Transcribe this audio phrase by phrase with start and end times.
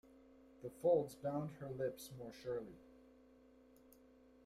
[0.63, 2.79] The folds bound her lips more surely.